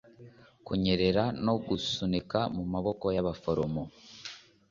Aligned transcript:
kunyerera 0.65 1.23
no 1.45 1.53
gusunika 1.67 2.39
mu 2.55 2.63
maboko 2.73 3.05
y'abaforomo 3.15 3.83